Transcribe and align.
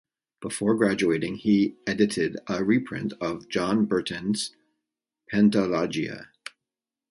Before 0.41 0.73
graduating, 0.75 1.35
he 1.35 1.75
edited 1.85 2.37
a 2.47 2.63
reprint 2.63 3.13
of 3.21 3.47
John 3.49 3.85
Burton's 3.85 4.49
"Pentalogia". 5.31 6.25